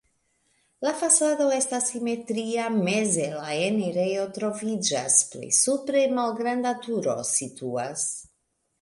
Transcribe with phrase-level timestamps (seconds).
[0.85, 8.13] La fasado estas simetria, meze la enirejo troviĝas, plej supre malgranda turo situas.